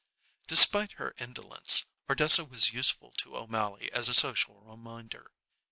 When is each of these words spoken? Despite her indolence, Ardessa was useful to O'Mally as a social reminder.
Despite 0.47 0.93
her 0.93 1.13
indolence, 1.19 1.85
Ardessa 2.09 2.43
was 2.43 2.73
useful 2.73 3.11
to 3.17 3.37
O'Mally 3.37 3.91
as 3.91 4.09
a 4.09 4.15
social 4.15 4.59
reminder. 4.61 5.29